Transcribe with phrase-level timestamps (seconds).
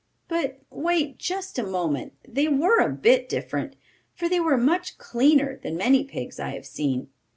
[0.27, 2.13] But wait just a moment.
[2.27, 3.75] They were a bit different,
[4.15, 7.09] for they were much cleaner than many pigs I have seen.